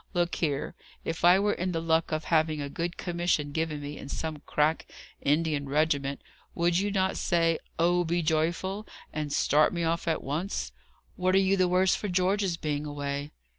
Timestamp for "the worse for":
11.55-12.07